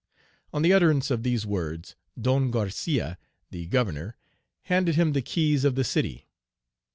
On 0.51 0.63
the 0.63 0.73
utterance 0.73 1.11
of 1.11 1.21
these 1.21 1.45
words, 1.45 1.95
Don 2.19 2.49
Garcia, 2.49 3.19
the 3.51 3.67
governor, 3.67 4.17
handed 4.63 4.95
him 4.95 5.13
the 5.13 5.21
keys 5.21 5.63
of 5.63 5.75
the 5.75 5.83
city. 5.83 6.25